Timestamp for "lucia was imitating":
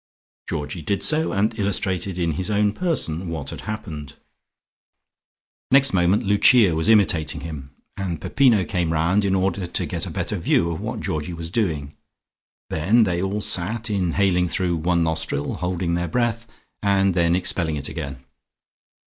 6.23-7.41